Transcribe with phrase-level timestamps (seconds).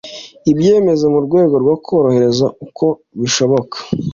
[0.51, 2.85] ibyemezo mu rwego rwo korohereza uko
[3.19, 3.77] bishoboka